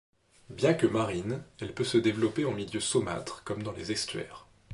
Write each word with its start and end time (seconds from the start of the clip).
Bien 0.49 0.73
que 0.73 0.87
marine, 0.87 1.43
elle 1.59 1.75
peut 1.75 1.83
se 1.83 1.99
développer 1.99 2.43
en 2.45 2.53
milieu 2.53 2.79
saumâtre, 2.79 3.43
comme 3.43 3.61
dans 3.61 3.71
les 3.73 3.91
estuaires. 3.91 4.47